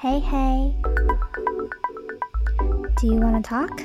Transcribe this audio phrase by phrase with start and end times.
[0.00, 0.72] Hey, hey.
[3.00, 3.82] Do you wanna talk?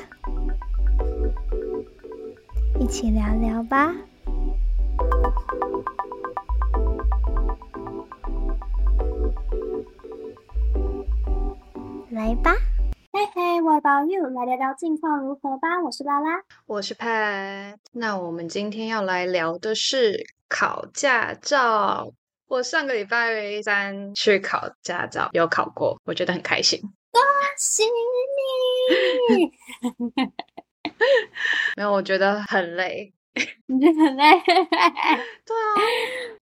[2.80, 3.92] 一起聊聊吧。
[12.12, 12.54] 来吧。
[13.12, 14.28] 嘿嘿，What about you？
[14.30, 15.82] 来聊聊近况如何吧。
[15.84, 17.78] 我是拉拉，我是 Pat。
[17.92, 22.14] 那我们今天要来聊的是考驾照。
[22.54, 26.80] 我上个礼拜三去考驾照，有考过，我觉得很开心。
[27.10, 27.20] 恭
[27.58, 27.82] 喜
[29.32, 29.52] 你！
[31.76, 33.12] 没有，我觉得很累。
[33.66, 34.24] 你觉得很累？
[34.46, 35.82] 对啊，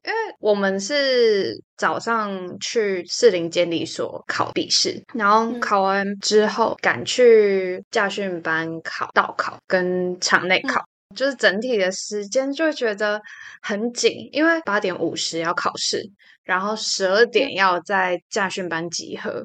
[0.04, 10.84] 因为我们是早上去士林监理所考笔试，然后考完之后赶去驾训班考道考跟场内考，
[11.16, 13.22] 就是整体的时间就觉得
[13.62, 16.04] 很紧，因为八点五十要考试，
[16.44, 19.44] 然后十二点要在驾训班集合。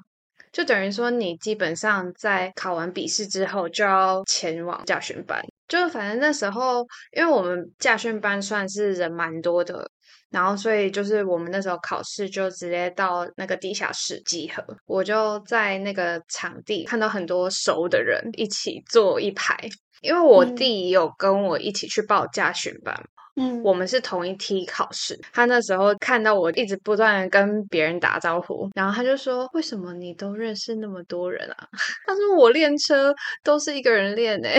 [0.52, 5.45] 就等于说，你基本上在考完笔试之后，就要前往驾训班。
[5.68, 9.90] 就反正那时候，因为我们驾训班算是人蛮多的，
[10.30, 14.65] 然后所以就是我们那时候考试就直接到那个地下室集合。
[14.87, 19.59] 我就在那个场地看到很多熟的人一起坐一排，
[20.02, 22.95] 因为我弟有跟我一起去报驾训班。
[23.39, 25.15] 嗯，我们是同一梯考试。
[25.30, 31.69] 他那时候看到我一直不断跟别人打招呼，然后他就说：“为什么你都认识那么多人啊？”
[32.07, 34.59] 他说：“我练车都是一个人练诶。”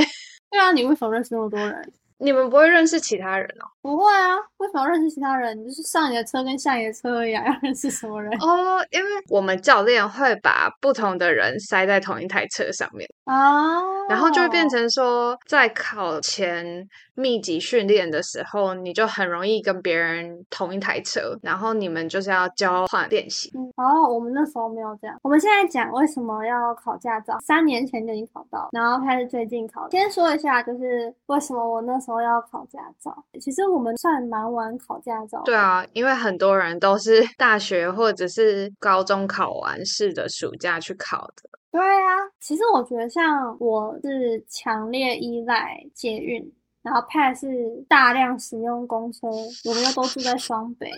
[0.52, 1.92] 对啊，你为什么认识那么多人？
[2.20, 3.66] 你们不会认识其他人哦？
[3.82, 5.58] 不会啊，为什么认识其他人？
[5.60, 8.32] 你就是上你的车跟下你的车一样， 要认识什么人？
[8.40, 16.66] 哦，因为我们教练会把不同的人塞在同一台车上面啊，然后就会变成说，在考前
[17.18, 23.52] 密集训练的时候，你就很容易跟别人同一台车，然后你们就是要交换练习。
[23.76, 25.20] 哦，我们那时候没有这样。
[25.24, 29.90] 我们现在讲为什么要考驾照，三年前就已经考到，然后开始最近考。
[29.90, 33.25] 先说一下，就是为什么我那时候要考驾照。
[33.41, 35.41] 其实我们算蛮晚考驾照。
[35.44, 41.50] 对啊，因为很多人都是 大学或者是高中考完试的暑假去考的。
[41.72, 46.52] 对啊，其实我觉得像我是强烈依赖捷运，
[46.82, 50.90] 然后 p 是大量使用公车，我们又都住在双北。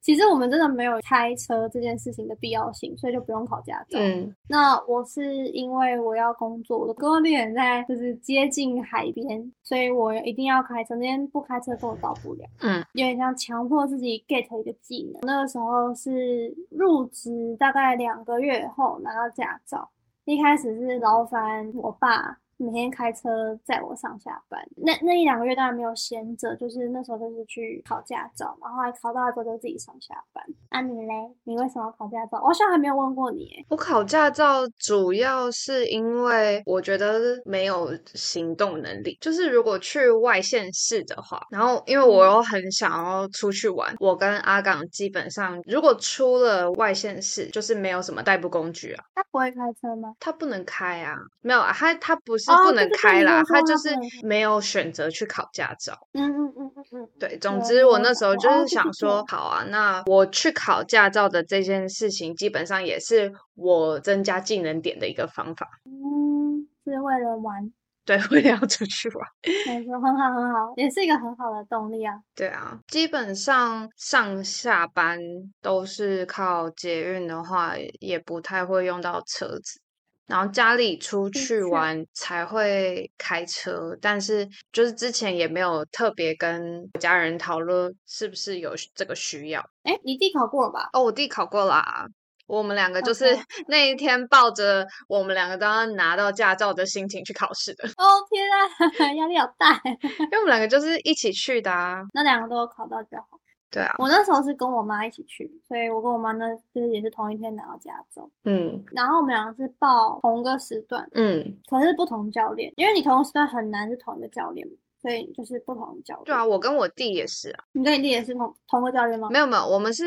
[0.00, 3.98] 其实我们真的没有开车这件事情的必要性，所以就不用考驾照。
[3.98, 10.94] 嗯，那我是因为我要工作，我的工作地点在就是接近海边，所以我一定要开车。
[10.94, 12.46] 那天不开车根本到不了。
[12.60, 15.20] 嗯，有点像强迫自己 get 一个技能。
[15.22, 19.90] 那个时候是入职大概两个月后拿到驾照，
[20.24, 22.38] 一开始是劳烦我爸。
[22.58, 30.44] 每天开车载我上下班，那那一两个月当然没有闲着，就是那时候就是去考驾照，然后还考到了之后就自己上下班。
[30.70, 31.14] 啊，你嘞？
[31.44, 32.38] 你为什么要考驾照？
[32.42, 33.48] 我好像还没有问过你。
[33.68, 49.04] 我考驾照主要是因为我觉得没有行动能力，就是如果去外县市的话，然后因为我又很想要出去玩，我跟阿港基本上如果出了外县市，就是没有什么代步工具啊。
[49.14, 50.12] 他不会开车吗？
[50.18, 52.47] 他不能开啊，没有啊，他他不是。
[52.56, 53.90] 是不能开啦，他就是
[54.22, 55.98] 没有选择去考驾照。
[56.12, 65.68] 嗯嗯嗯嗯嗯，对，总之我那时候就是想说，好啊，那我去考驾照的这件事情，基本上也是我增加技能点的一个方法。
[65.84, 67.72] 嗯，是为了玩，
[68.04, 69.26] 对，为了要出去玩。
[69.66, 72.14] 没错，很好很好，也是一个很好的动力啊。
[72.34, 75.18] 对啊，基本上上下班
[75.60, 79.80] 都是靠捷运的话，也不太会用到车子。
[80.28, 89.60] 然后家里出去玩才会开车，但是就是之前也没有特别跟家人讨论是不是有这个需要。
[89.84, 90.90] 哎，你弟考过了吧？
[90.92, 92.06] 哦，我弟考过啦。
[92.46, 93.24] 我们两个就是
[93.68, 97.86] 那一天抱着我们两个都要拿到驾照的心情去考试的。
[97.88, 99.80] 哦天啊，压力好大！
[99.84, 102.02] 因为我们两个就是一起去的啊。
[102.14, 103.37] 那两个都有考到就好。
[103.70, 108.28] 对啊，我那时候是跟我妈一起去，所以我跟我妈那就是也是同一天拿到驾照。
[108.44, 114.66] 嗯，然后我们两个是报同个时段，嗯，可是不同教练，因为你同时段很难是同一个教练，
[115.02, 116.24] 所以就是不同教练。
[116.24, 117.64] 对啊，我跟我弟也是啊。
[117.72, 119.28] 你跟你弟也是同同个教练吗？
[119.30, 120.04] 没有没有，我们是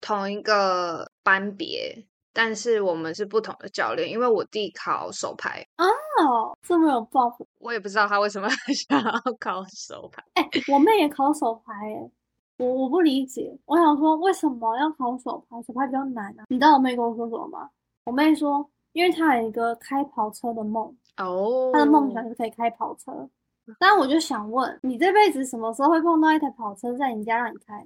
[0.00, 5.64] 同一个班别，但是我们是不同的教练，因为我弟考手牌。
[5.78, 7.46] 哦，这么有抱负。
[7.60, 8.48] 我也不知道他为什么
[8.88, 10.24] 想要考手牌。
[10.34, 12.10] 哎，我妹也考手牌哎。
[12.58, 15.60] 我我不理解，我想说为什么要考手牌？
[15.62, 16.44] 手牌比较难啊！
[16.48, 17.68] 你知道我妹跟我说什么吗？
[18.04, 23.28] 我妹说，因为她有一个开跑车的梦哦，她的梦想是可以开跑车。
[23.78, 27.84] 但我就想问，你这辈子什么时候会碰到一台跑车在你家让你开？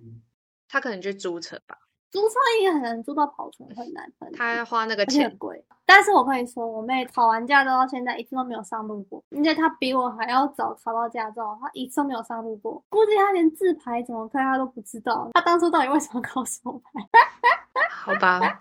[0.68, 1.78] 他可能就租车吧，
[2.10, 5.62] 租车也很难租到跑车，很难，很他要花那个钱贵。
[5.84, 12.82] 但是我跟你说，我妹考完驾照到现在一次都没有上路过，而且她比我还要早考到驾照，她一次都没有上路过。
[12.88, 15.30] 估计她连自排怎么开她都不知道。
[15.32, 17.00] 她当初到底为什么 考手排？
[17.90, 18.58] 好吧，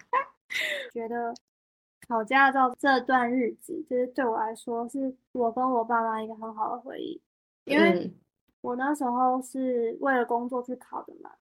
[0.93, 1.33] 觉得
[2.07, 7.21] 考驾照这段日子，就是对我来说，是我跟我爸妈一个很好的回忆，
[7.65, 8.11] 因为
[8.61, 11.31] 我那时候是为了工作去考的嘛。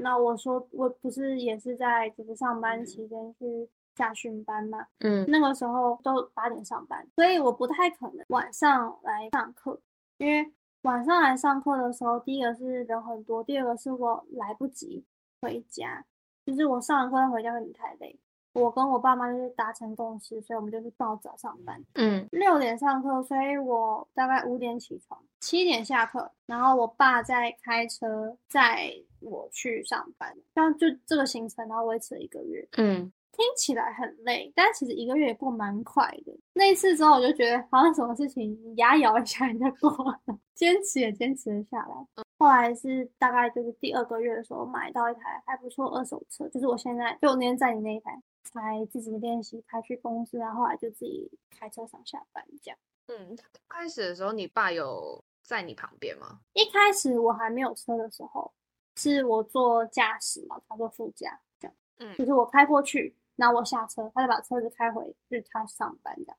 [0.00, 9.80] 那我说我不是也是在就是上班期间去驾训班嘛，嗯，那个时候都八点上班，所以我不太可能晚上来上课，
[10.18, 10.52] 因为
[10.82, 15.04] 晚上来上课的时候，第一个是人很多，第二个是我来不及
[15.42, 16.04] 回家，
[16.46, 18.18] 就是我上完课再回家会太累。
[18.52, 36.38] 我跟我爸妈就是达成共识，所以我们就是报早上班，嗯，六点上课，所以我大概五点起床，七点下课，然后我爸再开车载我去上班，这样就这个行程，然后维持了一个月，嗯，听起来很累，但其实一个月也过蛮快的。
[36.52, 39.90] 那一次之后，我就觉得好像什么事情牙咬一下你 就过
[40.26, 42.24] 了，坚持也坚持了下来。
[42.38, 48.20] 后来是大概就是第二个月的时候买到一台还不错二手车，就是我现在就我那天在你那一台。
[48.42, 52.78] 才自己练习开去公司，然后后来就自己开车上下班这样。
[53.06, 53.36] 嗯，
[53.68, 56.40] 开始的时候你爸有在你旁边吗？
[56.54, 58.52] 一开始我还没有车的时候，
[58.96, 61.76] 是我坐驾驶嘛，他坐副驾这样。
[61.98, 66.36] 嗯，就是我开过去，然后我下车，他就把车子开回去他上班这样，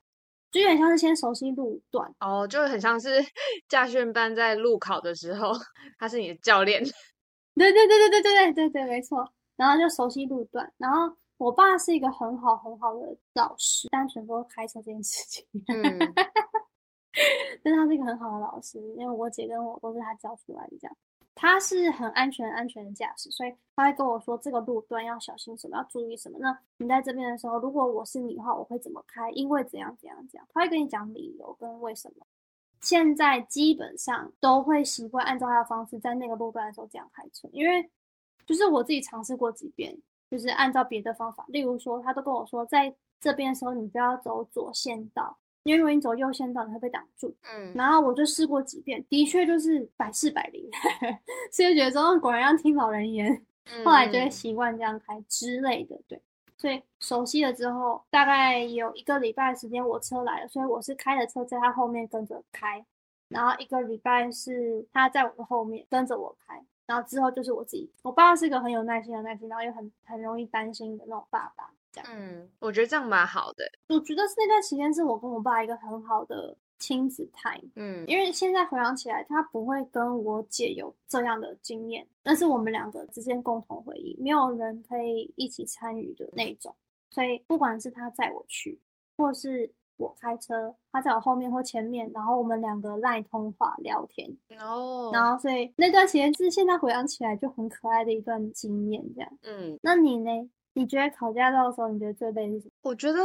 [0.52, 2.14] 就有点像是先熟悉路段。
[2.20, 3.20] 哦，就很像是
[3.68, 5.52] 驾训班在路考的时候，
[5.98, 6.82] 他是你的教练。
[7.56, 9.28] 对对对对对对对对对，没错。
[9.56, 11.16] 然后就熟悉路段，然后。
[11.38, 13.00] 我爸是一个很好很好的
[13.34, 15.98] 老师，单纯说开车这件事情，嗯，
[17.64, 20.96] 但他是一个很好的老师，因为我姐跟我都是他教出来的，这样，
[21.42, 26.38] 他是很安全安全的驾驶，所以他会跟我说这个路段要小心什么，要注意什么。
[26.38, 29.28] 那你在这边的时候，如果我是你的话，我会怎么开？
[29.32, 32.24] 因为怎样怎样怎样，他会跟你讲理由跟为什么。
[32.80, 37.90] 现在基本上都会习惯按照他的方式，在那个路段的时候这样开车，因为
[38.46, 40.00] 就是我自己尝试过几遍。
[40.30, 47.34] 就是按照别的方法，例如说，他都跟我说，在这边的时候，你不要走左线道，因为如果你走右线道，你会被挡住。
[47.54, 50.68] 嗯，然后我就试过几遍，的确就是百试百灵，
[51.52, 53.44] 所以觉得说果然要听老人言，
[53.84, 55.98] 后来就会习惯这样开之类的。
[56.08, 56.20] 对，
[56.56, 62.84] 所以熟悉了之后，大概有一个礼拜时间，我车来了，所以我是开着车在他后面跟着开，
[63.28, 66.62] 然后一个礼拜是他在我的后面跟着我开。
[66.84, 71.70] 然后之后就是我自己，我爸是一个很有耐心、的耐心，然后又很很容易担心的那种爸爸。
[71.92, 73.64] 这样，嗯，我觉得这样蛮好的。
[73.88, 77.70] 我觉得是那段时间是我跟我爸一个很好的亲子 time。
[77.76, 86.74] 嗯，因为现在回想起来，他不会跟我姐有这样的经验，但是我们两个之间共同回忆，没有人可以一起参与的那种。
[87.10, 88.80] 所以不管是他载我去，
[89.16, 89.72] 或是。
[89.98, 94.28] 我开车，他在我后面或前面，然后我们两个赖通话聊天，
[94.58, 99.38] 哦，然后所以那段时间是现在回想起来就很可爱的一段经验，这样。
[99.44, 100.30] 嗯，那你呢？
[100.74, 102.70] 你觉得考驾照的时候，你觉得最累是什么？
[102.82, 103.18] 我觉得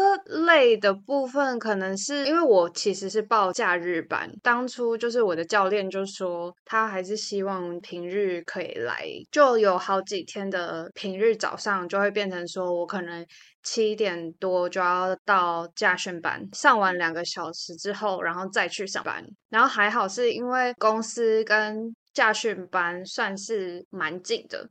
[0.45, 13.25] 累的部分可能是因为我其实是报假日班，当初就是我的教练就说他还是希望平日可以来，就有好几天的平日早上就会变成说我可能
[13.63, 24.69] 七点多就要到驾训班，上完两个小时之后，然后再去上班，然后还好是因为公司跟驾训班算是蛮近的。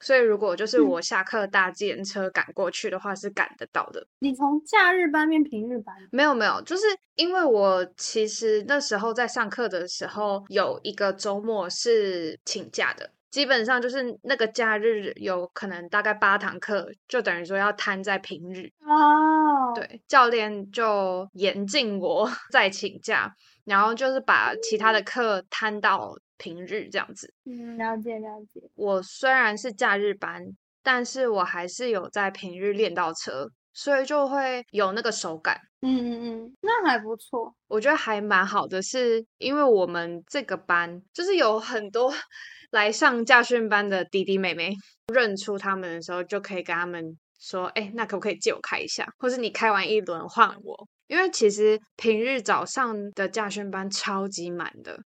[0.00, 4.06] 所以，如果就是我下课搭自行车赶过去的话，是赶得到的。
[4.20, 5.94] 你从假日班变平日班？
[6.12, 6.84] 没有，没有，就是
[7.16, 18.70] 因为我其实那时候在上课的时候，有一个周末是请假的，基本上就是那个假日有可能大概八堂课，就等于说要摊在平日。
[18.86, 26.16] 哦，对，教练就严禁我 再请假，然后就是把其他的课摊到。
[26.38, 28.62] 平日这样子，嗯，了解了解。
[28.74, 30.42] 我虽然是假日班，
[30.82, 35.60] 但是我还是有在平日练到车，所以就会有那个手感。
[35.82, 37.54] 嗯嗯嗯，那还不错。
[37.68, 42.12] 我觉得还蛮好的，是因为我们这个班就是有很多
[42.70, 44.72] 来上驾训班的弟弟妹妹，
[45.12, 49.06] 认出他们的时候，就可以跟他们说：“哎，那可不可以借我开一下？
[49.18, 54.98] 或是你开完一轮换我？”因为其实平日早上的驾训班超级满的。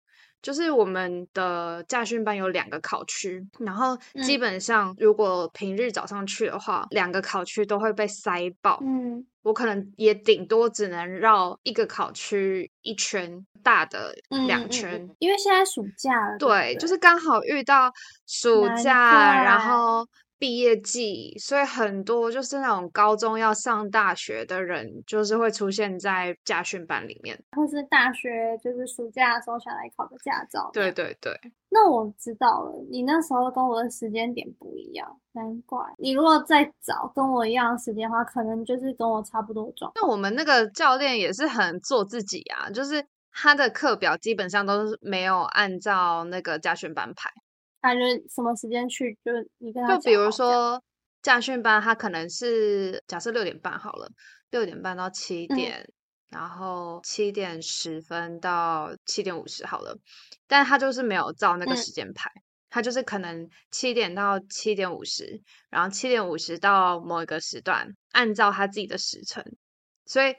[0.42, 8.80] 就是我们的驾训班有两个考区，然后基本上如果平日早上去的话，两个考区都会被塞爆。
[8.82, 14.14] 嗯，我可能也顶多只能绕一个考区一圈，大的
[14.48, 15.08] 两圈。
[15.20, 17.92] 因为现在暑假了，对，就是刚好遇到
[18.26, 20.08] 暑假，然后
[20.42, 30.72] 毕业季，所以很多就是那种高中要上大学的人，就是会出现在驾训班里面，或是大学就是暑假的时候想来考个驾照。
[30.74, 31.32] 对对对。
[31.70, 39.92] 那我知道了，你那时候跟我的时间点不一样，难怪你如果再早跟我一样的时间的话，可能就是跟我差不多状。
[39.94, 47.30] 那我们那个教练也是很做自己啊，就是他的课表基本上都是没有按照那个家训班排。
[47.82, 50.82] 他就什么时间去，就你跟他就比如说
[51.22, 54.08] 驾训班，他可能是假设六点半好了，
[54.52, 55.92] 六点半到七点，
[56.30, 59.98] 然后七点十分到七点五十好了，
[60.48, 62.32] 但他就是没有照那个时间排，
[62.70, 69.44] 他就是可能七点到七点五十，然后七点五十到某一个时段，按照他自己的时辰，
[70.06, 70.36] 所以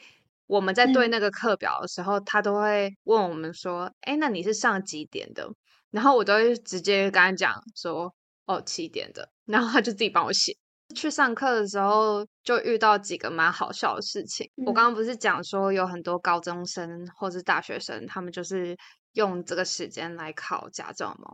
[0.46, 5.50] 我们在对那个课表的时候，他都会问我们说：“哎，那你是上几点的？”
[5.92, 8.12] 然后我都会直接跟他讲说，
[8.46, 10.56] 哦，七点的，然后他就自己帮我写。
[10.96, 14.50] 去上课的时候就遇到几个蛮好笑的事情。
[14.66, 18.76] 我刚刚不是讲说有很多高中生或是大学生，他们就是
[19.12, 21.30] 用这个时间来考驾照吗？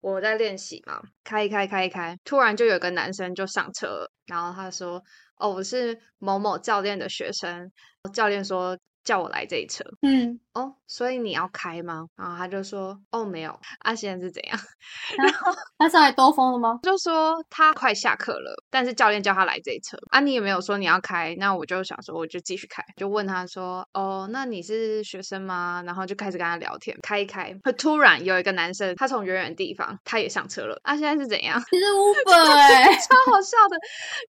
[0.00, 5.02] 我在练习嘛，开一开开一开，突然就有个男生就上车，然后他说，
[5.36, 7.72] 哦，我是某某教练的学生。
[8.12, 8.78] 教练说。
[9.04, 12.06] 叫我来这一车，嗯，哦，所以你要开吗？
[12.16, 13.58] 然后他就说，哦，没有。
[13.80, 14.58] 啊，现在是怎样？
[15.18, 16.78] 然后他上来兜风了吗？
[16.84, 19.98] 就说他快下课了，但是教练叫他来这一车。
[20.10, 25.82] 啊，你也没有说你要开，那我就想说，我就继续开，就问他说，哦，那你是学生吗？
[25.84, 30.78] 然后就开始跟他聊天，开一开，突然有一个男生，他从远远地方，他也上车了。
[30.84, 31.60] 啊，现在是怎样？
[31.70, 33.76] 其实 Uber 哎，超好笑的。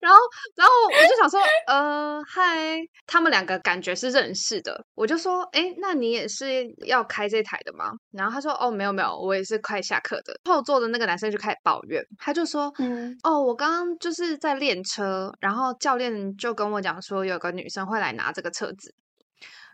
[0.00, 0.18] 然后，
[0.56, 1.38] 然后我就想说，
[1.68, 4.63] 呃，嗨，他们两个感觉是认识。
[4.64, 7.92] 的，我就说，哎，那你也是要开这台的吗？
[8.10, 10.34] 然后他说，哦，没有没有，我也是快下课的。
[10.44, 18.92] 后座的那个男生就开始抱怨，他就说，嗯，哦，我刚刚就是在练车，然后教练就跟我讲说，有个女生会来拿这个车子。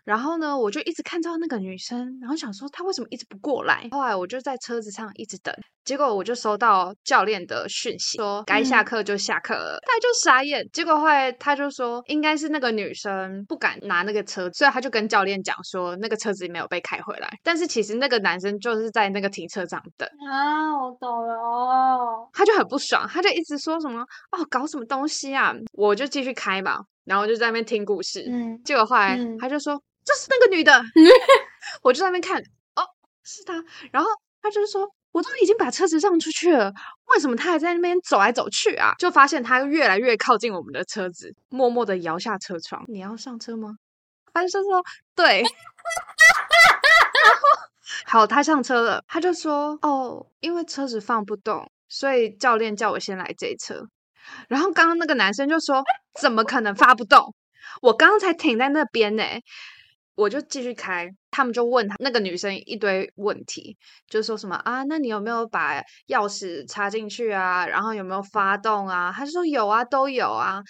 [0.04, 3.88] 然后呢，我就一直看到那个女生，然后想说她为什么一直不过来。
[3.90, 5.54] 后来我就在车子上一直等，
[5.84, 9.78] 结果我就收到教练的讯息，说该下课就下课了。
[9.86, 10.66] 他就傻眼。
[10.72, 17.30] 结果后来他就说，应该是那个女生不敢拿那个车，所以他就跟教练讲说，那个车子没有被开回来。
[17.42, 22.28] 但是其实那个男生就是在那个停车场等啊，我懂了哦。
[22.32, 25.54] 他就很不爽，他就一直说什么哦，搞什么东西啊？
[25.72, 28.24] 我就继续开嘛，然后就在那边听故事。
[28.28, 29.80] 嗯，结果后来他就说。
[30.02, 30.72] 就是那个女的，
[31.82, 32.40] 我就在那边看，
[32.74, 32.82] 哦，
[33.22, 33.62] 是她。
[33.92, 34.08] 然后
[34.40, 36.72] 他就是说，我都已经把车子让出去了，
[37.12, 38.94] 为什么她还在那边走来走去啊？
[38.98, 42.82] 就发现她越来越靠近我们的车子，默默的摇下车窗。
[42.88, 43.76] 你要上车吗？
[44.32, 44.82] 他就说
[45.14, 45.42] 对。
[45.44, 45.50] 然
[47.36, 47.42] 后
[48.06, 53.86] 好，他上车了，他就说哦，因为车子放不动，所以教练叫我先来这车。
[54.48, 55.82] 然后刚刚那个男生就说，
[56.20, 57.34] 怎么可能发不动？
[57.82, 59.24] 我刚刚才停在那边呢。
[60.16, 64.82] 我就继续开，他们就问他那个女生一堆问题，就说什么啊？
[64.82, 67.66] 那你有没有把钥匙插进去啊？
[67.66, 69.10] 然后有没有发动啊？
[69.16, 70.60] 他就说有啊，都有啊。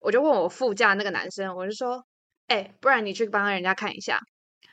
[0.00, 2.02] 我就问我副驾那个男生，我就说，
[2.46, 4.18] 哎，不然你去帮人家看一下。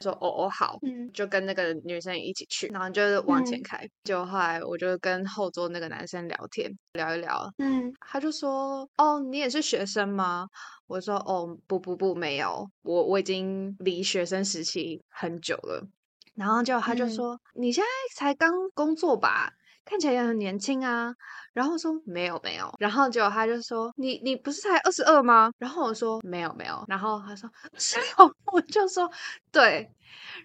[0.04, 0.78] 说哦哦好，
[1.14, 3.90] 就跟那个女生一起去，然后就往前开。
[4.04, 10.48] 就后来我就跟后座那个男生聊天，聊一聊，嗯，他就说哦，你也是学生吗？
[10.88, 15.88] 我说哦不不不没有，我我已经离学生时期很久了。
[16.36, 19.54] 然后就他就说你现在才刚工作吧，
[19.86, 21.14] 看起来也很年轻啊。
[21.54, 25.52] 然后说没有没有，然后结果他就说你你不是才二十二吗？
[25.60, 27.48] 然后我说没有没有，然后他说
[27.78, 29.08] 十六， 我就说
[29.52, 29.64] 对，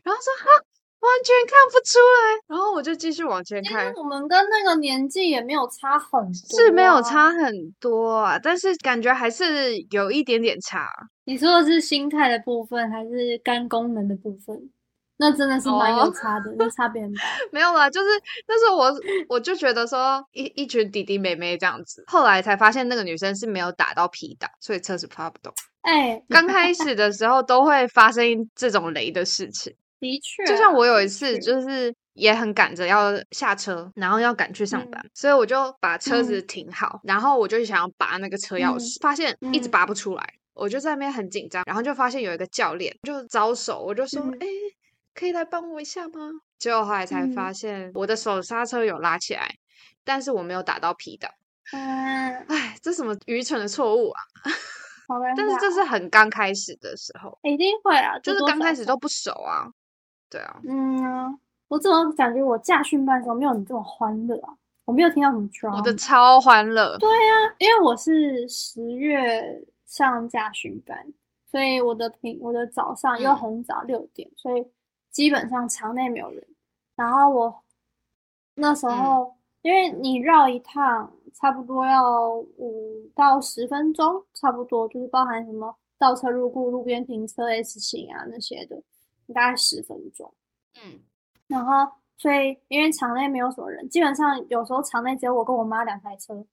[0.05, 0.51] 然后说哈
[1.01, 3.91] 完全看不出来，然后我就继续往前开。
[3.97, 10.87] 我们跟那个年纪也没有差很多，是没有差很多啊，但是感觉还是有一点点差。
[11.25, 14.71] 你说的是心态的部分，还是肝功能的部分？
[15.21, 17.23] 那真的是蛮有差的，那差别很大。
[17.51, 18.09] 没有啦，就是
[18.47, 18.95] 那时候我
[19.29, 25.53] 我就觉得说一一群弟弟妹妹这样子，后来才发现那个女生是没有打到皮档，所以车子发不动。
[25.81, 29.75] 哎，刚开始的时候都会发生这种雷的事情。
[29.99, 44.47] 的确，就像我有一次就是也很赶着要下车，然后要赶去上班，所以我就把车子停好，然后我就想要拔那个车钥匙，发现一直拔不出来，我就在那边很紧张，然后就发现有一个教练就招手，我就说哎。
[45.19, 46.31] 可以来帮我一下吗？
[46.61, 49.49] 结果后来才发现，我的手刹车有拉起来，
[50.05, 51.29] 但是我没有打到 P 档。
[51.73, 54.21] 嗯，哎，这什么愚蠢的错误啊！
[55.37, 59.67] 但是这是很刚开始的时候，一定会啊，就是刚开始都不熟啊。
[60.31, 64.55] 对啊，嗯，我怎么感觉我驾训班的时候没有你这么欢乐啊？
[64.85, 65.77] 我没有听到什么 drama。
[65.77, 66.97] 我的超欢乐。
[66.99, 70.97] 对啊，因为我是十月上驾训班，
[71.51, 74.65] 所以我的平我的早上又很早六点，所以
[75.19, 76.47] 基本上场内没有人。
[76.95, 77.65] 然后我
[78.55, 88.81] 那时候，因为你绕一趟差不多要五到十分钟，差不多就是包含什么倒车入库、路边停车、S 型啊那些的，
[89.35, 90.33] 大概十分钟。
[90.85, 91.01] 嗯，
[91.49, 91.93] 然后。
[92.21, 96.45] 所以，因为场内没有什么人，基本上有时候场内只有我跟我妈两台车，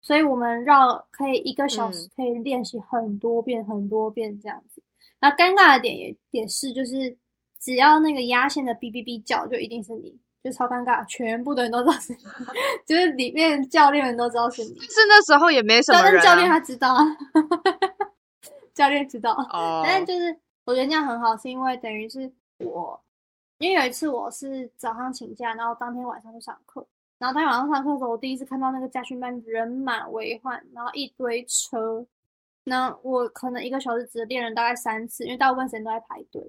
[0.00, 4.80] 所以我们绕可以一个小时可以练习很多遍很多遍这样子。
[5.20, 7.18] 那尴尬的点也也是，就是
[7.60, 12.18] 只要那个压线的哔哔哔叫，就一定是你，就超尴尬，全部的人都知道是你，
[12.86, 14.78] 就是里面教练们都知道是你。
[14.80, 16.96] 是那时候也没什么人，教练他知道，
[18.74, 19.32] 教练知道。
[19.52, 19.82] 哦。
[19.84, 23.00] 但是就是我觉得这样很好，是因为等于是我。
[23.58, 26.86] 因为有一次我是早上请假，然后当天晚上就上课，
[27.18, 32.06] 然后当天晚上上课的时候，我第一次看到那个家训班人满为患，然后一堆车，
[32.62, 36.40] 那我可能一个小时只练了大概三次，因为大部分时间都在排队，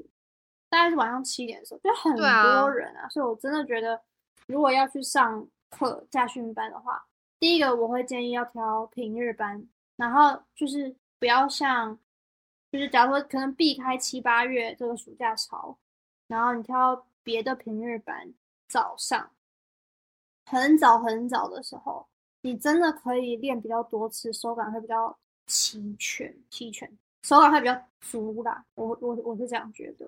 [0.70, 4.02] 大概是晚上七点的时候，就很多人啊，所以我真的觉得
[4.48, 7.06] 如果要去上课驾训班的话，
[7.40, 11.98] 第一个我会建议要挑平日班，然后就是不要像，
[12.72, 15.78] 就是假如说可能避开七八月这个暑假潮。
[16.28, 18.32] 然后你挑别的平日班，
[18.68, 19.32] 早上
[20.46, 22.08] 很早很早的时候，
[22.42, 26.88] 你真的可以练比较多次，手感会比较齐全，齐全，
[27.24, 28.64] 手感会比较足啦。
[28.76, 30.06] 我我我是这样觉得。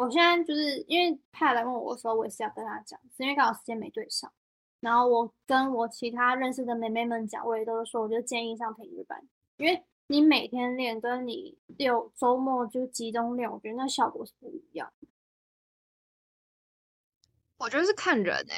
[0.00, 4.32] 我现在就是因为派来问我的时候，我也是要跟他讲，是因为刚好时间没对上。
[4.80, 9.22] 然后我跟我其他认识的妹妹们讲，我也都是说，我就建议上平日班，
[9.58, 14.90] 因为你每天练跟你六周末就集中练，我觉得那效果是不一样。
[17.58, 18.56] 我觉得是看人哎，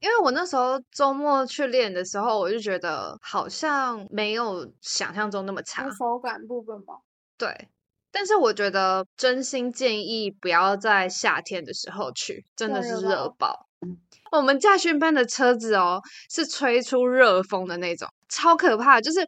[0.00, 5.88] 因为我那时候周末去练的时候，我就觉得好像没有想象中那么差。
[5.92, 7.00] 手感部分吧。
[7.38, 7.68] 对，
[8.18, 13.68] 但是我觉得真心建议不要在夏天的时候去，真的是热爆。
[14.32, 16.00] 我们驾训班的车子哦，
[16.30, 19.02] 是吹出热风的那种，超可怕。
[19.02, 19.20] 就是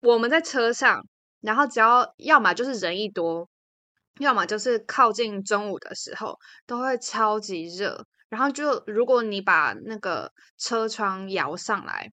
[0.00, 1.04] 我们在车上，
[1.40, 3.48] 然后只要要么就是人一多，
[4.20, 8.06] 要么就是靠近中午的时候，都会超级热。
[8.28, 12.12] 然后就，如果你把那个车窗摇上来，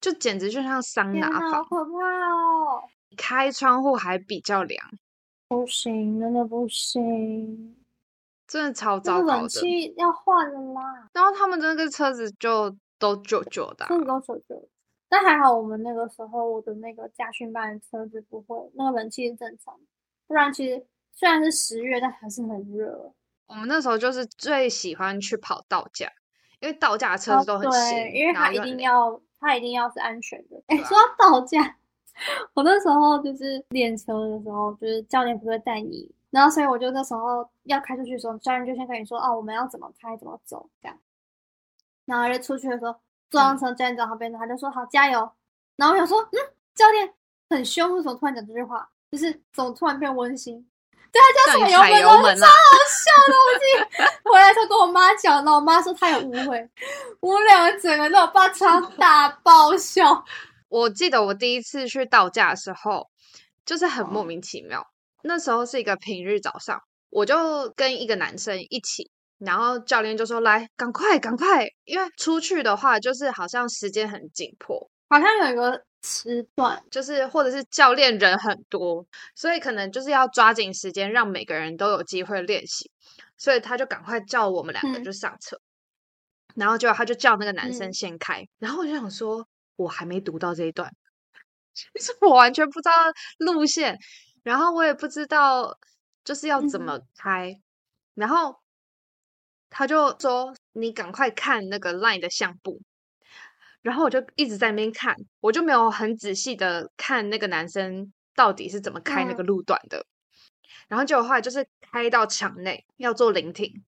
[0.00, 2.82] 就简直就像桑拿房，好可怕哦！
[3.18, 4.82] 开窗户还比较凉，
[5.52, 7.76] 不行，真的不行，
[8.46, 9.32] 真的超糟糕的。
[9.40, 11.10] 冷气要换了啦。
[11.12, 14.68] 然后他们那个车子就都旧旧的，都旧旧。
[15.10, 19.78] 但还好，我们那个时候我的那个驾训班的车子不会，那个冷气是正常。
[20.26, 23.12] 不然其实虽然是十月，但还是很热。
[23.46, 26.10] 我们那时候就是最喜欢去跑道驾，
[26.60, 30.62] 因为道驾车子都很新，因为它一定要它一定要是安全的。
[30.68, 31.76] 哎，说到道驾，
[32.54, 40.98] 我那时候就是练车的时候，就是教练不会带你，然后所以我就那时候要开出去的时候，教练就先跟你说哦，我们要怎么开怎么走这样。
[42.04, 42.94] 然后就出去的时候
[43.30, 45.30] 坐上车，教练在旁边，他就说好加油。
[45.76, 46.38] 然后我想说，嗯，
[46.74, 47.12] 教练
[47.48, 48.88] 很凶，为什么突然讲这句话？
[49.10, 50.66] 就是怎么突然变温馨？
[51.12, 52.52] 对他叫踩油门，超好
[52.88, 53.36] 笑的。
[53.36, 56.70] 我自己回来时候跟我妈讲，然后我妈说她有误会，
[57.20, 60.24] 我们两个整个都爆超大爆笑。
[60.72, 63.10] 我记得我第一次去道驾的时候，
[63.66, 64.82] 就是很莫名其妙。
[65.22, 66.80] 那时候是一个平日早上，
[67.10, 79.06] 我就跟一个男生一起，然后教练就说：“来，赶快，赶快，因为出去的话，就是好像时间很紧迫，好像有一个。”时段就是或者是教练人很多，
[79.36, 82.90] 所以可能就是要抓紧时间，让每个人都有机会练习。
[83.36, 85.56] 所以他就赶快叫我们两个就上车，
[86.56, 89.46] 然后就他就叫那个男生先开，然后我就想说，
[89.82, 90.92] 我还没读到这一段，
[92.20, 92.92] 我完全不知道
[93.38, 93.98] 路线，
[94.42, 95.78] 然后我也不知道
[96.24, 97.54] 就是要怎么开，
[98.14, 98.60] 然后
[99.70, 102.80] 他就说你赶快看那个 line 的相簿。
[103.82, 110.06] 然后我就一直在那边看，我就没有很仔细的看那个男生到底是怎么开那个路段的。
[110.86, 113.82] 然后结果后来就是开到场内要做聆听，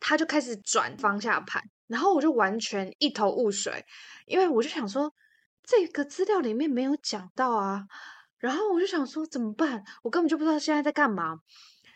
[0.00, 3.84] 他就开始转方向盘，然后我就完全一头雾水，
[4.26, 5.12] 因为我就想说
[5.64, 7.82] 这个资料里面没有讲到啊。
[8.38, 9.82] 然后我就想说怎么办？
[10.02, 11.34] 我根本就不知道现在在干嘛。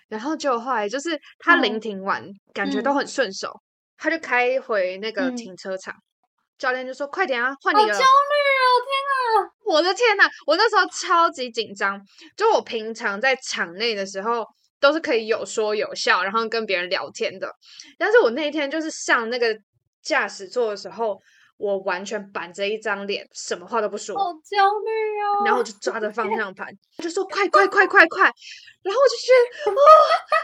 [0.09, 3.63] 然后结果后来就是他临停完，感觉都很顺手，
[3.97, 5.95] 他就开回那个停车场。
[6.59, 8.93] 教练就说：“快点啊，换你了。”焦虑哦，天
[9.43, 9.51] 哪！
[9.65, 10.31] 我的天哪！
[10.47, 12.01] 我那时候超级紧张。
[12.37, 14.47] 就我平常在场内的时候，
[14.79, 17.51] 都是可以有说有笑，然后跟别人聊天的。
[17.99, 19.57] 但是我那一天就是上那个
[20.05, 21.19] 驾驶座的时候，
[21.57, 24.91] 我完全板着一张脸，什么话都不说，好焦虑
[25.23, 25.45] 哦。
[25.45, 28.23] 然后我就抓着方向盘，就说 快快快快快，
[28.83, 29.75] 然后我就觉得哦，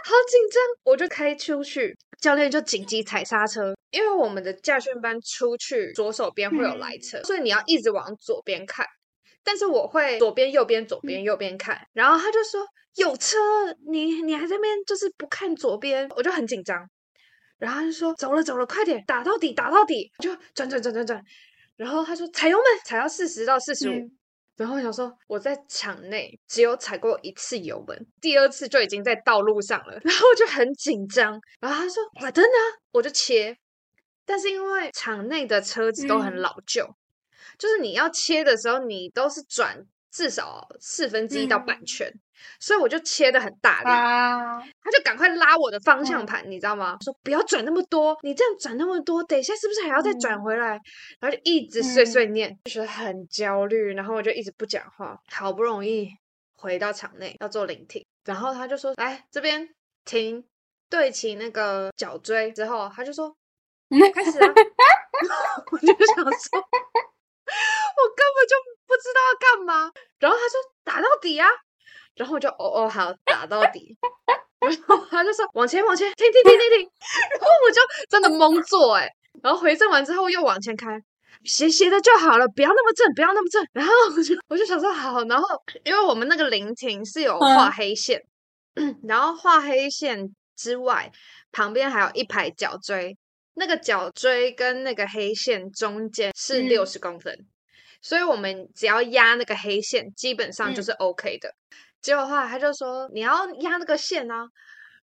[0.04, 8.86] 好紧张，我就开出去，教练就紧急踩刹车，因为我们的驾训班出去左手边会有来车，所以你要一直往左边看。
[9.42, 12.60] 但是我会左边右边左边右边看，然后他就说
[12.96, 13.38] 有车，
[13.90, 16.88] 你你还在那边就是不看左边，我就很紧张。
[17.60, 21.22] 然后他就说走了走了，快点打到底打到底，就转转转转转。
[21.76, 24.10] 然后他说踩油门，踩到四十到四十五。
[24.56, 31.40] 然后我想说我在场内只有踩过一次油门，第二次就已经在道路上了，然后我就很紧张。
[31.60, 32.58] 然后他说我真的，
[32.90, 33.56] 我就切。
[34.26, 36.86] 但是因为场内的车子都很老旧。
[37.58, 39.76] 就是你要切的时候，你都是转
[40.10, 42.12] 至少四分之一到半圈，
[42.58, 46.98] 所以我就切的很大力，他就赶快拉我的方向盘，你知道吗？
[47.00, 50.80] 说不要转那么多，你这样转那么多，等一下是不是还要再转回来？
[51.20, 55.16] 然后就一直碎碎念，就觉得很焦虑，然后我就一直不讲话。
[55.30, 56.08] 好不容易
[56.56, 59.68] 回到场内要做聆听，然后他就说：“来这边
[60.04, 60.44] 停，
[60.88, 63.34] 对齐那个脚椎之后，他就说
[64.12, 64.48] 开始啊。”
[65.70, 66.64] 我就想说。
[68.00, 71.48] 我根本就不知道要干嘛，然后他说打到底啊，
[72.14, 73.96] 然后我就哦哦好打到底，
[74.60, 76.90] 然后他就说往前往前停停停停停，
[77.32, 79.08] 然后我就真的懵坐哎，
[79.42, 81.00] 然后回正完之后又往前开，
[81.44, 85.46] 斜斜的就好了，不要那么正，不要那么正，然后我就我就想说好，然后
[85.84, 88.22] 因为我们那个临停是有画黑线，
[89.06, 91.10] 然后画黑线之外
[91.52, 93.16] 旁边还有一排脚锥。
[93.54, 97.36] 那个脚锥跟那个黑线中间是六十公分，
[98.00, 101.54] 所以我们只要压那个黑线，基本上就是 OK 的。
[102.00, 104.48] 结果后来他就说你要压那个线啊，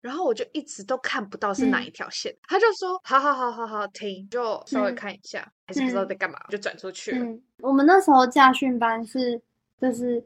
[0.01, 2.35] 然后我就一直都看不到是哪一条线。
[2.47, 7.27] 他就说好好好好好停，就稍微看一下，还是不知道在干嘛，就转出去了。
[7.59, 9.41] 我们那时候驾训班是
[9.81, 10.25] 就是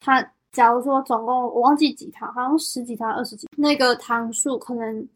[0.00, 5.08] 他，假如说总共我忘记几堂，好像十几堂、二十几，那个堂数可能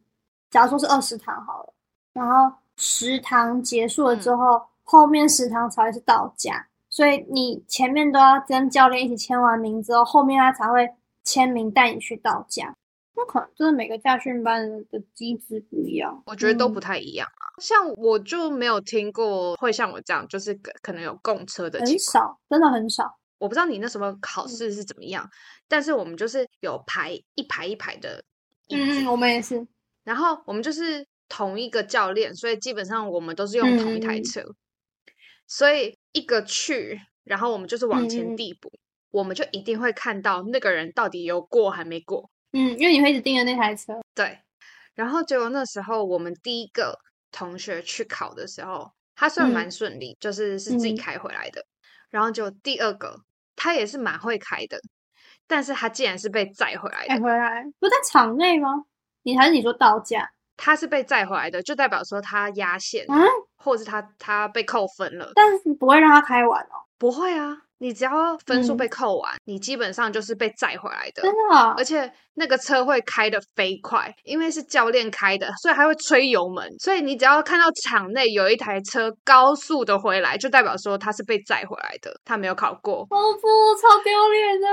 [0.50, 1.74] 假如说是二十堂好了。
[2.12, 10.86] 然后十堂结束了之后，后面十堂才是到家，所以你前面都要跟教练一起签完名之后，后面他才会
[11.24, 12.76] 签名带你去到家。
[13.14, 17.54] 那可能就是每个驾训班的机制不一样，我觉得都不太一样啊。
[17.58, 23.18] 像我就没有听过会像我这样，就是可能有供车的，很少，真的很少。
[23.38, 25.30] 我不知道你那什么考试是怎么样，
[25.68, 28.22] 但是我们就是有排一排一排的，
[28.68, 29.66] 嗯，我们也是。
[30.02, 31.06] 然后我们就是。
[31.32, 34.44] 同一个教练，所以基本上我们都是用同一台车，
[35.46, 38.70] 所以一个去，然后我们就是往前递补，
[39.10, 42.30] 我们就一定会看到那个人到底有过还没过。
[42.52, 44.00] 嗯，因为你会一直盯着那台车。
[44.14, 44.38] 对，
[44.94, 46.98] 然后结果那时候我们第一个
[47.30, 51.64] 同学去考的时候，他算蛮顺利，就是是自己开回来的。
[52.10, 53.20] 然后就第二个，
[53.54, 54.80] 他也是蛮会开的，
[55.46, 57.14] 但是他竟然是被载回来的。
[57.14, 58.84] 载回来不在场内吗？
[59.22, 60.28] 你还是你说到家？
[60.56, 63.06] 他是被载回来的，就代表说他压线，
[63.62, 65.30] 或者是他他被扣分了。
[65.34, 71.22] 但是不会让他开完哦，不会啊，你只要分数被扣完，你基本上就是被载回来的。
[71.22, 76.68] 真的，而且那个车会开的飞快，因为是教练开的，所以还会吹油门。
[76.78, 83.06] 所以你只要看到场内有一台车高速的回来，就代表说他是被载回来的，他没有考过。
[83.10, 83.48] 哦不，
[83.80, 84.66] 超丢脸的，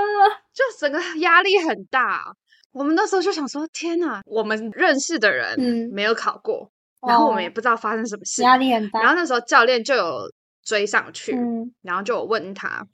[0.54, 2.24] 就整个压力很大。
[2.72, 5.56] 我们那时候就想说：“天哪，我们认识的人
[5.90, 6.70] 没有考过，
[7.06, 9.00] 然后我们也不知道发生什么事，压力很大。
[9.00, 10.30] 然后那时候教练就有
[10.62, 11.36] 追上去，
[11.82, 12.86] 然后就有问他，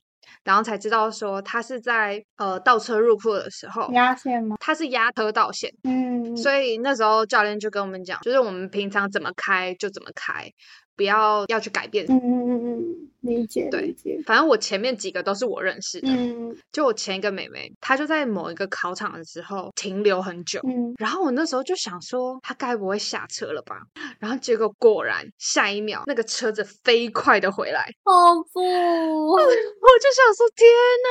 [0.43, 4.57] 然后才知道说他是在呃倒车入库的时候压线吗？
[4.61, 10.51] 他是压车道线，嗯，所以那时候教练就跟我们讲，就是我们平常怎么开就怎么开。”
[10.97, 14.23] 不要要去改变，嗯嗯嗯嗯，理解，对，理解。
[14.27, 23.81] 反正我前面几个都是我认识的，嗯，就我前一个妹妹，她就在某一个考场的时候停留很久，嗯，然后我那时候就想说，她该不会下车了吧？
[24.19, 30.69] 然后结果果然下一秒，那个车子飞快的回来，哦不，我就想说，天
[31.03, 31.09] 哪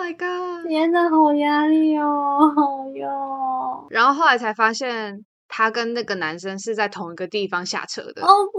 [0.00, 3.86] ，My God，天哪，好压力哦，好哟。
[3.90, 5.24] 然后后来才发现。
[5.56, 8.58] 他跟那个男生是在同一个地方下车的，哦不，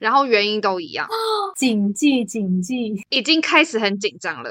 [0.00, 1.06] 然后原因都一样，
[1.54, 4.50] 谨记谨记，已经开始很紧张了，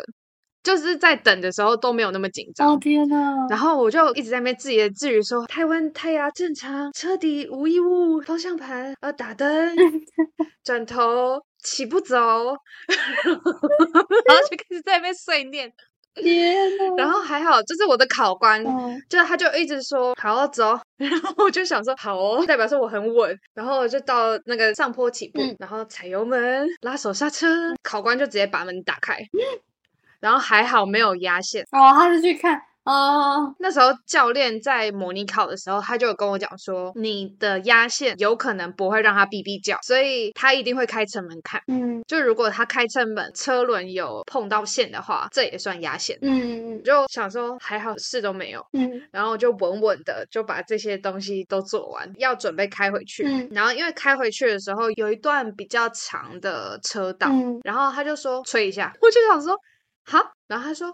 [0.62, 3.18] 就是在等的时候都没有那么紧张，哦天哪！
[3.50, 9.76] 然后我就一直在那边自言自语说：台湾胎压正常，车底无异物，方向盘呃打灯，
[10.64, 12.16] 转头起步走，
[13.26, 15.74] 然后就开始在那边碎念。
[16.15, 19.02] 天呐，然后还好，就是我的考官，嗯。
[19.10, 25.56] 就是他就一直说好走， 然后我就想说好哦，代表说我很稳，然后就到那个上坡起步，嗯。
[25.60, 27.47] 然后踩油门，拉手刹车，
[27.84, 29.17] 考官就直接把门打开，
[30.19, 31.63] 然后还好没有压线。
[31.71, 41.62] 哦，他是去看哦，那时候教练在模拟考的时候，他就有跟我讲说，你的压线有可能不会让他哔哔叫，所以他一定会开车门看。
[41.67, 42.02] 嗯。
[42.08, 46.17] 就如果他开车门，车轮有碰到线的话，这也算压线。
[46.22, 48.89] 嗯我就想说，还好事都没有，嗯。
[48.91, 53.24] 嗯然后就稳稳的就把这些东西都做完，要准备开回去。
[53.28, 53.48] 嗯。
[53.52, 59.56] 然后因为开回去的时候有一段比较长的车道，嗯，然后他就说吹一下，我就想说
[60.04, 60.91] 好，然后他说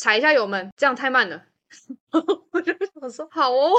[0.00, 1.42] 踩一下油门，这样太慢了，
[2.52, 3.72] 我就想说好哦，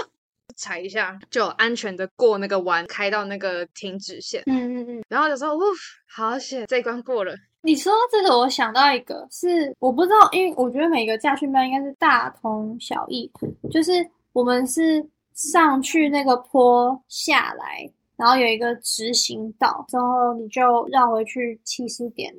[0.56, 5.04] 踩一下就安全的过那个弯，开到那个停止线，嗯嗯嗯。
[5.10, 5.62] 然后就说呜，
[6.08, 7.34] 好险，这一关过了。
[7.64, 13.32] 你说到这个，我想到一个是我不知道，因为我觉得每个驾训班应该是大同小异，
[13.72, 13.92] 就是
[14.32, 15.04] 我们是
[15.34, 22.32] 上去那个坡下来，然后有一个直行道，之后你就绕回去起始点。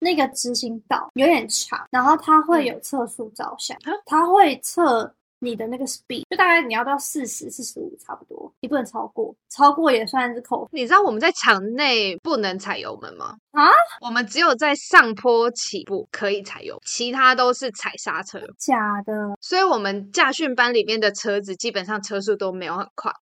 [0.00, 10.68] 那个直行道有点长，然后它会有测速照相，啊它会测你的那个 speed，就大概你要到四十、四十五差不多，你不能超过，超过也算是扣分。
[10.72, 13.36] 你知道我们在场内不能踩油门吗？
[13.52, 18.40] 啊，我们只有在上坡起步可以踩油，其他都是踩刹车。
[18.58, 23.12] 假的，所以我们驾训班里面的车子基本上车速都没有很快。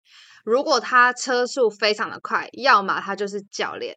[0.43, 3.97] 如果他车速非常的快，要么他就是教练，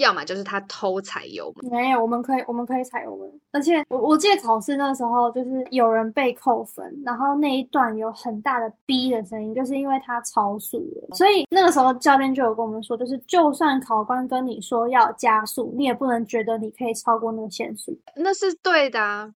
[0.00, 1.70] 要么就是他偷踩油门。
[1.70, 19.32] 没有，我们可以，我们可以踩油门，而且我我记得考试那时候就是有人被扣分，然后那一段有很大的哔的声音，就是因为他超速了，所以那个时候教练就有跟我们说，就是就算考官跟你说要加速，你也不能觉得你可以超过那个限速，那是对的啊，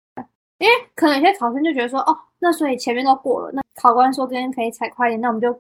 [0.60, 5.52] 因为可能有些考生就觉得说，哦，那所以前面都过了，那考官说今天可以踩快一点，那我们就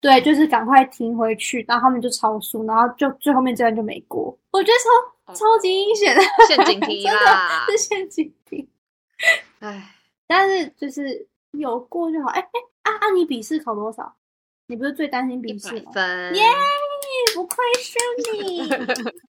[0.00, 4.78] 对，就是赶快停回去，然后他们就超速，然后就最后面这段就没过，我觉得
[5.26, 6.22] 超超级阴险的。
[6.46, 7.66] 陷阱题 真的啦。
[7.68, 8.68] 是陷阱题。
[9.58, 9.94] 唉，
[10.26, 12.28] 但是就是有过就好。
[12.28, 13.10] 哎、哎、啊啊！
[13.10, 14.14] 你笔试考多少？
[14.68, 16.34] 你不是最担心一笔试分。
[16.34, 16.44] 耶
[17.34, 17.98] 不愧是
[18.42, 18.68] 你，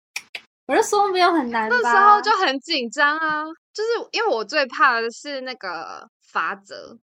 [0.67, 1.75] 我就说没有很难吧？
[1.82, 6.97] 那时候就很紧张啊，就是因为我最怕的是那个罚则，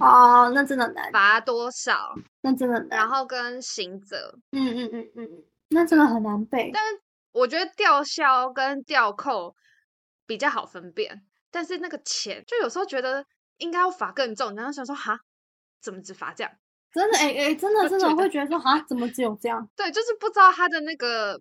[0.00, 2.98] 哦，那真的难，罚多少，那真的难。
[2.98, 4.38] 然后跟刑责。
[4.52, 6.70] 嗯嗯嗯嗯嗯，那真的很难背。
[6.72, 6.82] 但
[7.32, 9.54] 我觉得吊销跟吊扣
[10.26, 13.24] 比较好分辨，但是那个钱就有时候觉得
[13.56, 15.18] 应该要罚更重，然后想说哈，
[15.80, 16.52] 怎么只罚这样？
[16.92, 19.68] 真的哎哎、真的真的我会觉得说哈，怎么只有这样？
[19.76, 21.40] 对，就是不知道他的那个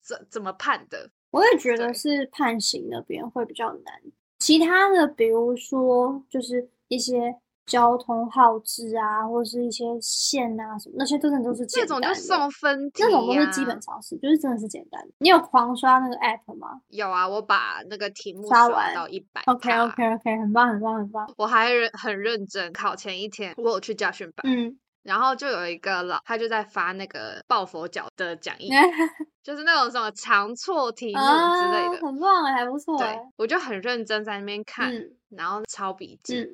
[0.00, 1.10] 怎怎么判的。
[1.30, 4.00] 我也觉得是判刑那边会比较难。
[4.38, 7.34] 其他的，比如说就是一些
[7.66, 13.80] 交通号志啊，或是一些线啊什么，那些真的都是简那种就送分题、那种都是基本。
[13.80, 15.08] 常识，就是真的是简单的。
[15.18, 19.42] 你有狂刷那个 app 吗有啊，我把那个题目刷刷完到一百。
[19.46, 21.28] ？OK OK OK，很棒很棒很棒。
[21.36, 28.70] 我还认很认真，考前一天我有去家训班，嗯，然后就有一个老他就在发那个抱佛脚的讲义，
[29.42, 32.06] 就是那种什么常错题目之类啊，的。
[32.06, 36.40] 很棒哎，还不错对哎。，我就很认真在那边看，嗯然后抄笔记。
[36.40, 36.48] 嗯，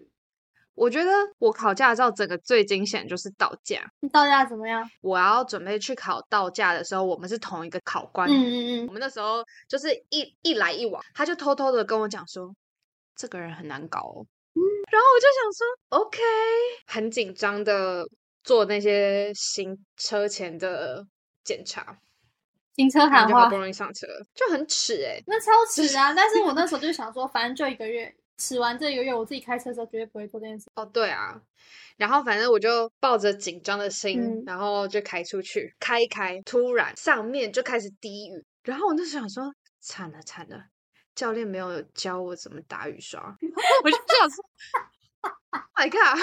[0.80, 3.86] 我觉得我考驾照整个最惊险就是道驾。
[4.00, 4.82] 你到家怎么样？
[5.02, 8.26] 我要准备去考道驾的时候，我们是同一个考官。
[8.30, 12.50] 嗯嗯嗯，我们那时候就是一一来一往，他就偷偷的跟我讲说，
[13.14, 14.24] 这个人很难搞哦。
[14.90, 16.18] 然后我就想说，OK，
[16.86, 18.02] 很紧张的
[18.42, 21.04] 做那些行车前的
[21.44, 21.98] 检查，
[22.76, 26.14] 行车喊话好不，容易上车，就很耻哎、那超迟啊！
[26.14, 30.70] 但是我那时候就想说，反正就一个月，吃完这一个月，我自己开车的时候绝对不会做这件事。
[30.74, 31.38] 哦，对啊，
[31.98, 40.64] 然后反正我就抱着紧张的心，嗯然后就开出去，开一开，突然上面就开始滴雨，然后我那时候想说，惨了惨了，
[41.14, 43.20] 教练没有教我怎么打雨刷，
[43.84, 44.42] 我就想说
[45.50, 46.18] ，Oh，My God，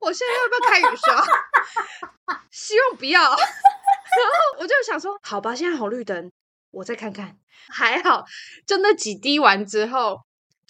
[0.00, 1.24] 我现在要不要开雨刷？
[2.50, 3.20] 希望不要。
[3.22, 6.32] 然后我就想说，好吧，现在红绿灯，
[6.72, 7.38] 我再看看。
[7.68, 8.24] 还好，
[8.66, 10.20] 就那几滴完之后，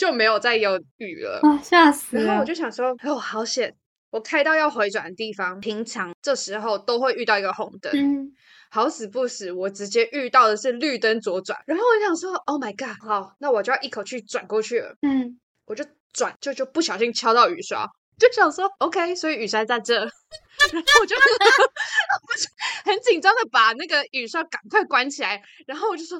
[0.01, 1.41] 就没有再有雨了。
[1.43, 2.41] 啊，吓死然后！
[2.41, 3.77] 我就想说，哦，好险！
[4.09, 8.33] 我开到要回转的地方，平常这时候都会遇到一个红灯，嗯，
[8.71, 11.63] 好死不死，我直接遇到的是绿灯左转。
[11.67, 14.97] 然后我就想说，Oh my god，好，那我就要一口气转过去了。
[15.03, 15.85] 嗯，我就
[16.15, 17.87] 转，就就不小心敲到雨刷，
[18.19, 20.01] 就想说，OK，所以雨刷在这。
[20.01, 21.15] 我就
[22.87, 26.19] 很紧张的把那个雨刷赶快关起来，然后我就说，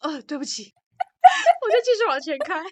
[0.00, 0.70] 呃，对不起，
[1.64, 2.62] 我就继续往前开。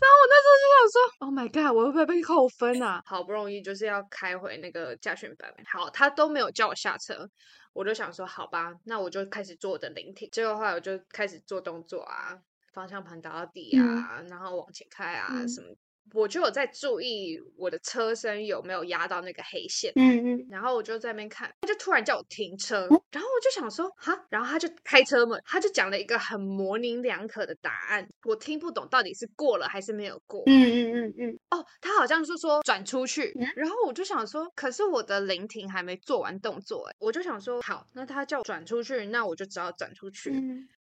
[0.00, 3.02] 然后我那时候就想说，Oh my god，我会不会被扣分啊？
[3.06, 7.28] 好不容易就是要开回那个驾训班，好，他都没有叫我下车，
[7.72, 10.28] 我就想说，好吧，那我就开始做我的聆听。
[10.30, 12.38] 结果后来我就开始做动作啊，
[12.72, 15.68] 方向盘打到底啊，然后往前开啊什么。
[16.12, 40.30] 我就有在注意我的车身有没有压到那个黑线，嗯嗯，然后我就在那边看，他就突然叫我停车，然后我就想说哈，然后他就开车门，他就讲了一个很模棱两可的答案，我听不懂到底是过了还是没有过，嗯嗯嗯嗯，哦，他好像是说转出去，然后我就想说，可是我的临停还没做完动作，哎，我就想说好，那他叫我转出去，那我就只好转出去。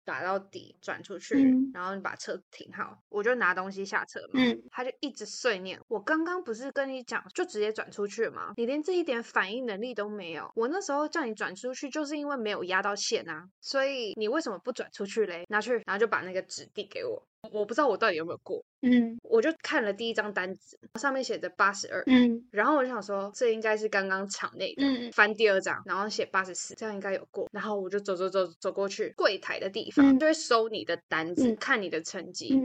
[0.06, 1.36] 打到底转出去，
[1.74, 4.40] 然后你把车停好，我就拿东西下车嘛。
[4.72, 8.54] 他就一直碎念，我刚刚不是跟你讲，就直接转出去吗？
[8.58, 10.52] 你连这一点反应能力都没有。
[10.56, 15.46] 我那时候叫你转出去，就是因为没有压到线啊，所以你为什么不转出去嘞？
[15.50, 17.26] 拿去，然后就把那个纸递给我。
[17.52, 32.58] 我不知道我到底有没有过，嗯，我就看了第一张单子，上面写着八十二，嗯，然后我就想说这应该是刚刚场内的，嗯翻第二张，然后写八十四，这样应该有过，然后我就走走走走过去柜台的地方，就会收你的单子，看你的成绩，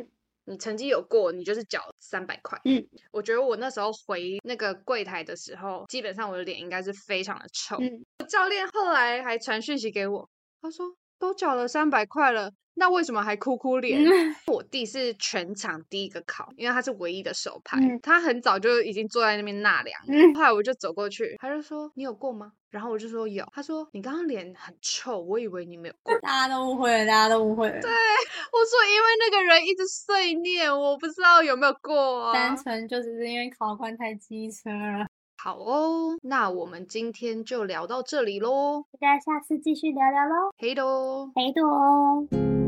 [0.45, 7.77] 你成绩有过，你就是缴三百块，嗯，我觉得我那时候回那个柜台的时候，基本上我的脸应该是非常的臭，
[8.29, 10.31] 教练后来还传讯息给我，
[10.63, 10.87] 他说
[11.19, 12.53] 都缴了三百块了。
[12.79, 14.01] 那为什么还哭哭脸？
[14.47, 20.01] 我弟是全场第一个考，因为他是唯一的手牌，他很早就已经坐在那边纳凉。
[20.35, 26.15] 后来我就走过去，他就说：“你有过吗？”然后我就说：“有。”他说：“你刚刚脸很臭，我以为你没有过。
[26.23, 27.81] ”大家都误会了，大家都误会了。
[27.81, 32.33] 对，我说因为那个人一直碎念，我不知道有没有过。
[32.33, 35.07] 单纯就只是因为考官太机车了。
[35.41, 40.51] 好哦，那我们今天就聊到这里喽，大家下次继续聊聊喽。
[40.59, 42.68] 嘿喽，嘿喽。